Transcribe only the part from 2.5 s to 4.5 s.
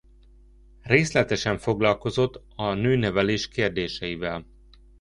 a nőnevelés kérdéseivel.